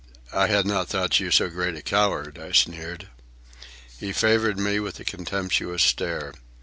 [0.33, 3.09] "I had not thought you so great a coward," I sneered.
[3.99, 6.33] He favoured me with a contemptuous stare.